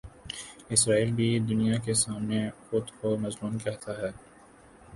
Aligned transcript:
اسرائیل 0.69 1.11
بھی 1.11 1.27
دنیا 1.49 1.77
کے 1.85 1.93
سامنے 2.03 2.39
خو 2.63 2.79
دکو 2.79 3.09
مظلوم 3.23 3.53
کہتا 3.63 3.91
ہے۔ 4.01 4.09